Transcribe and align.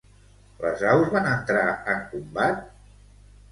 Les 0.63 0.81
aus 0.91 1.11
van 1.17 1.29
entrar 1.33 1.67
en 1.95 2.03
combat? 2.17 2.67